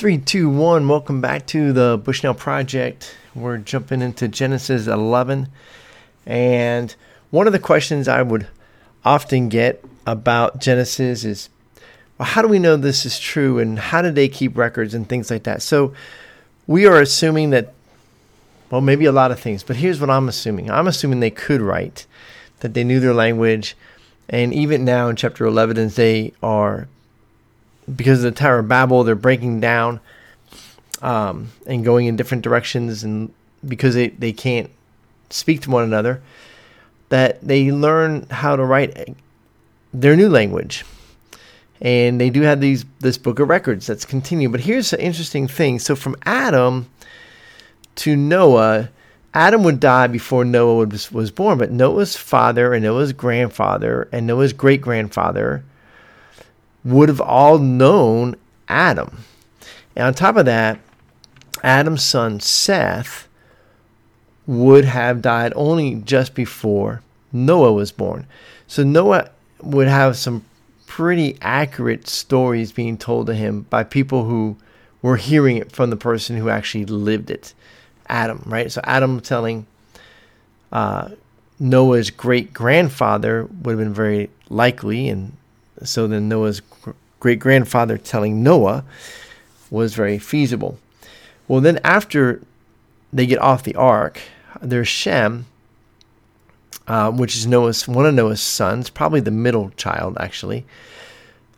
[0.00, 0.88] Three, two, one.
[0.88, 3.14] Welcome back to the Bushnell Project.
[3.34, 5.48] We're jumping into Genesis 11.
[6.24, 6.96] And
[7.28, 8.46] one of the questions I would
[9.04, 11.50] often get about Genesis is
[12.16, 13.58] well, how do we know this is true?
[13.58, 15.60] And how did they keep records and things like that?
[15.60, 15.92] So
[16.66, 17.74] we are assuming that,
[18.70, 21.60] well, maybe a lot of things, but here's what I'm assuming I'm assuming they could
[21.60, 22.06] write,
[22.60, 23.76] that they knew their language.
[24.30, 26.88] And even now in chapter 11, they are
[27.94, 30.00] because of the Tower of Babel, they're breaking down
[31.02, 33.32] um, and going in different directions, and
[33.66, 34.70] because they, they can't
[35.30, 36.22] speak to one another,
[37.08, 39.14] that they learn how to write
[39.92, 40.84] their new language.
[41.80, 44.52] And they do have these this book of records that's continued.
[44.52, 45.78] But here's an interesting thing.
[45.78, 46.90] So from Adam
[47.96, 48.90] to Noah,
[49.32, 54.26] Adam would die before Noah was, was born, but Noah's father and Noah's grandfather and
[54.26, 55.64] Noah's great grandfather
[56.84, 58.36] would have all known
[58.68, 59.24] Adam.
[59.96, 60.78] And on top of that,
[61.62, 63.28] Adam's son Seth
[64.46, 68.26] would have died only just before Noah was born.
[68.66, 69.30] So Noah
[69.62, 70.44] would have some
[70.86, 74.56] pretty accurate stories being told to him by people who
[75.02, 77.54] were hearing it from the person who actually lived it.
[78.08, 78.72] Adam, right?
[78.72, 79.66] So Adam telling
[80.72, 81.10] uh,
[81.58, 85.36] Noah's great grandfather would have been very likely, and
[85.82, 86.62] so then Noah's
[87.20, 88.84] great grandfather telling Noah
[89.70, 90.78] was very feasible.
[91.46, 92.42] Well, then after
[93.12, 94.20] they get off the ark,
[94.60, 95.46] there's Shem,
[96.86, 100.64] uh, which is Noah's one of Noah's sons, probably the middle child actually.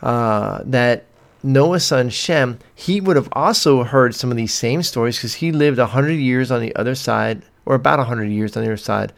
[0.00, 1.04] Uh, that
[1.42, 5.52] Noah's son Shem, he would have also heard some of these same stories because he
[5.52, 9.12] lived hundred years on the other side, or about hundred years on the other side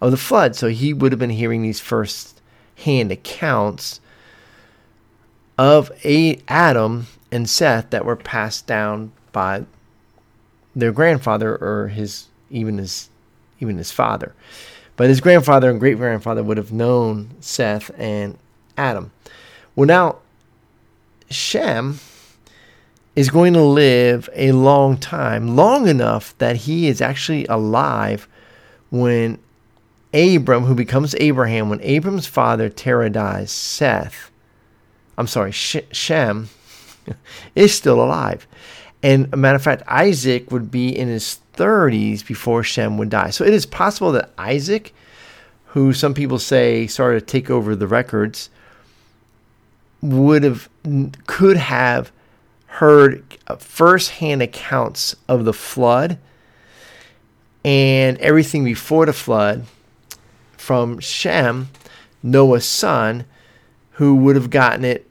[0.00, 0.56] of the flood.
[0.56, 2.40] So he would have been hearing these first
[2.76, 4.00] hand accounts
[5.58, 9.64] of a Adam and Seth that were passed down by
[10.74, 13.08] their grandfather or his even his
[13.60, 14.34] even his father.
[14.96, 18.36] But his grandfather and great grandfather would have known Seth and
[18.76, 19.12] Adam.
[19.74, 20.16] Well, now
[21.30, 22.00] Shem
[23.16, 28.28] is going to live a long time, long enough that he is actually alive
[28.90, 29.38] when
[30.12, 34.30] Abram, who becomes Abraham, when Abram's father Terah dies, Seth
[35.18, 36.48] I'm sorry, Shem
[37.54, 38.46] is still alive.
[39.02, 43.30] And a matter of fact, Isaac would be in his 30s before Shem would die.
[43.30, 44.94] So it is possible that Isaac,
[45.66, 48.48] who some people say started to take over the records,
[50.00, 50.68] would have
[51.26, 52.10] could have
[52.66, 56.18] heard uh, first-hand accounts of the flood
[57.64, 59.64] and everything before the flood
[60.56, 61.68] from Shem,
[62.22, 63.24] Noah's son,
[63.92, 65.06] who would have gotten it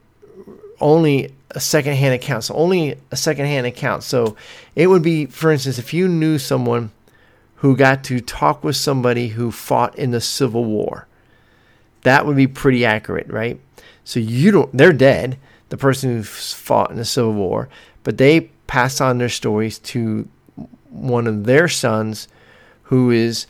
[0.79, 2.43] only a secondhand account.
[2.45, 4.03] So only a secondhand account.
[4.03, 4.35] So
[4.75, 6.91] it would be, for instance, if you knew someone
[7.57, 11.07] who got to talk with somebody who fought in the Civil War,
[12.01, 13.59] that would be pretty accurate, right?
[14.03, 15.37] So you don't, they're dead,
[15.69, 17.69] the person who fought in the Civil War,
[18.03, 20.27] but they pass on their stories to
[20.89, 22.27] one of their sons
[22.83, 23.45] who is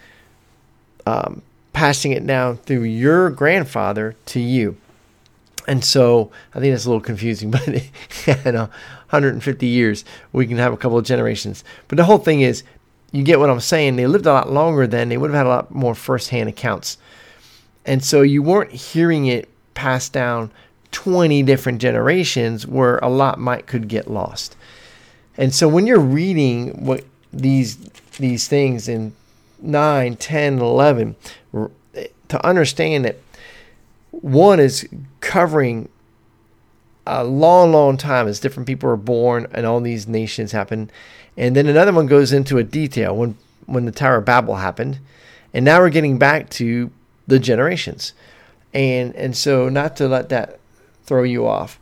[1.05, 1.41] um,
[1.73, 4.77] passing it down through your grandfather to you.
[5.67, 10.73] And so I think that's a little confusing, but in 150 years, we can have
[10.73, 11.63] a couple of generations.
[11.87, 12.63] But the whole thing is,
[13.11, 13.97] you get what I'm saying.
[13.97, 15.09] They lived a lot longer then.
[15.09, 16.97] They would have had a lot more firsthand accounts.
[17.85, 20.51] And so you weren't hearing it passed down
[20.91, 24.55] 20 different generations where a lot might could get lost.
[25.37, 27.77] And so when you're reading what these
[28.17, 29.13] these things in
[29.61, 31.15] 9, 10, 11
[32.27, 33.17] to understand that
[34.21, 34.87] one is
[35.19, 35.89] covering
[37.05, 40.91] a long, long time as different people are born and all these nations happen.
[41.35, 44.99] And then another one goes into a detail when when the Tower of Babel happened.
[45.53, 46.91] And now we're getting back to
[47.27, 48.13] the generations.
[48.73, 50.59] And and so not to let that
[51.03, 51.79] throw you off.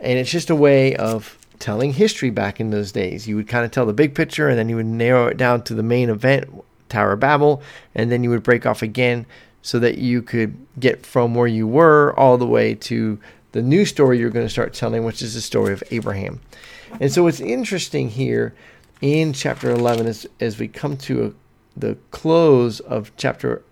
[0.00, 3.28] And it's just a way of telling history back in those days.
[3.28, 5.62] You would kind of tell the big picture and then you would narrow it down
[5.64, 6.50] to the main event,
[6.88, 7.62] Tower of Babel,
[7.94, 9.24] and then you would break off again
[9.64, 13.18] so that you could get from where you were all the way to
[13.52, 16.38] the new story you're going to start telling, which is the story of Abraham.
[17.00, 18.54] And so it's interesting here
[19.00, 23.62] in chapter 11 as, as we come to a, the close of chapter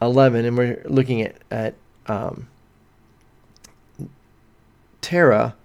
[0.00, 1.74] 11 and we're looking at, at
[2.06, 2.48] um,
[5.02, 5.56] Terah,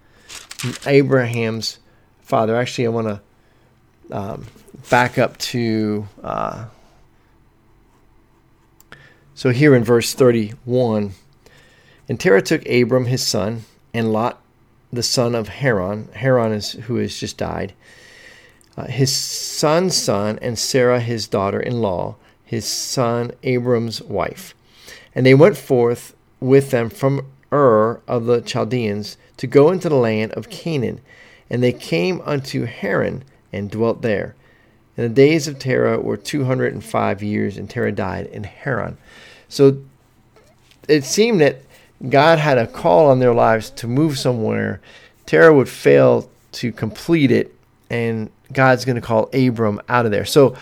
[0.85, 1.79] Abraham's
[2.19, 2.57] father.
[2.57, 3.21] Actually, I want to
[4.11, 4.45] um,
[4.89, 6.65] back up to uh,
[9.41, 11.13] so here in verse 31,
[12.07, 14.39] and Terah took Abram his son, and Lot
[14.93, 16.09] the son of Haran.
[16.13, 17.73] Haran is who has just died.
[18.77, 24.53] Uh, his son's son and Sarah his daughter-in-law, his son Abram's wife.
[25.15, 29.95] And they went forth with them from Ur of the Chaldeans to go into the
[29.95, 31.01] land of Canaan.
[31.49, 34.35] And they came unto Haran and dwelt there.
[34.95, 38.99] And the days of Terah were 205 years, and Terah died in Haran.
[39.51, 39.77] So
[40.87, 41.57] it seemed that
[42.09, 44.79] God had a call on their lives to move somewhere.
[45.25, 47.53] Terah would fail to complete it,
[47.89, 50.25] and God's going to call Abram out of there.
[50.25, 50.55] So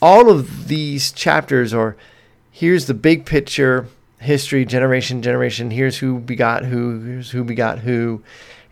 [0.00, 1.96] all of these chapters are
[2.52, 3.88] here's the big picture
[4.20, 5.72] history, generation, generation.
[5.72, 8.22] Here's who begot who, here's who begot who,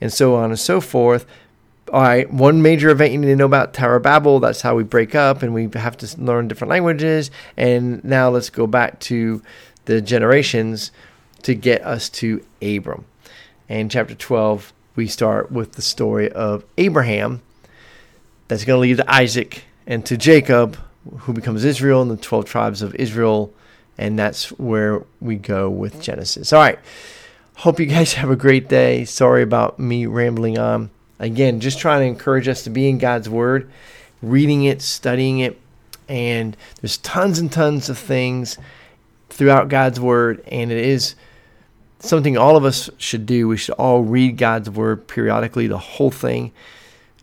[0.01, 1.27] and so on and so forth.
[1.93, 4.41] All right, one major event you need to know about Tower Babel.
[4.41, 7.31] That's how we break up, and we have to learn different languages.
[7.59, 9.43] And now let's go back to
[9.85, 10.91] the generations
[11.43, 13.05] to get us to Abram.
[13.69, 17.43] And chapter 12, we start with the story of Abraham
[18.49, 20.79] that's going to lead to Isaac and to Jacob,
[21.21, 23.53] who becomes Israel and the 12 tribes of Israel.
[23.99, 26.53] And that's where we go with Genesis.
[26.53, 26.79] All right.
[27.57, 29.05] Hope you guys have a great day.
[29.05, 30.91] Sorry about me rambling on.
[31.19, 33.71] Again, just trying to encourage us to be in God's Word,
[34.23, 35.61] reading it, studying it.
[36.09, 38.59] And there's tons and tons of things
[39.31, 40.45] throughout God's Word.
[40.49, 41.15] And it is
[42.01, 43.49] something all of us should do.
[43.49, 46.53] We should all read God's Word periodically, the whole thing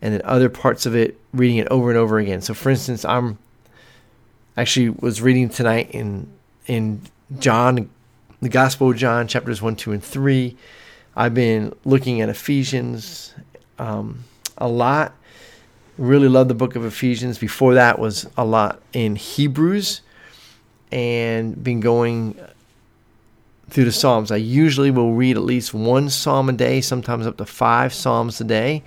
[0.02, 2.42] and then other parts of it reading it over and over again.
[2.42, 3.38] So for instance, I'm
[4.56, 6.30] actually was reading tonight in
[6.66, 7.00] in
[7.38, 7.88] John
[8.40, 10.56] the Gospel of John chapters 1, 2 and 3.
[11.14, 13.32] I've been looking at Ephesians
[13.82, 14.24] um,
[14.58, 15.14] a lot.
[15.98, 17.38] Really love the book of Ephesians.
[17.38, 20.00] Before that was a lot in Hebrews
[20.90, 22.38] and been going
[23.68, 24.30] through the Psalms.
[24.30, 28.40] I usually will read at least one psalm a day, sometimes up to five psalms
[28.40, 28.82] a day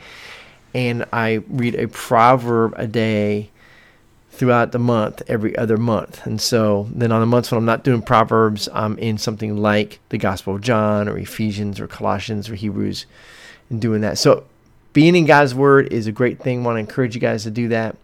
[0.76, 3.50] and I read a proverb a day
[4.32, 6.26] throughout the month, every other month.
[6.26, 10.00] And so then on the months when I'm not doing Proverbs, I'm in something like
[10.10, 13.06] the Gospel of John or Ephesians or Colossians or Hebrews
[13.70, 14.18] and doing that.
[14.18, 14.44] So
[14.96, 16.64] being in God's Word is a great thing.
[16.64, 17.98] Want to encourage you guys to do that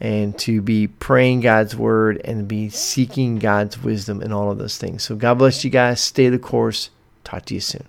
[0.00, 4.76] and to be praying God's Word and be seeking God's wisdom in all of those
[4.76, 5.04] things.
[5.04, 6.00] So God bless you guys.
[6.00, 6.90] Stay the course.
[7.22, 7.86] Talk to you soon.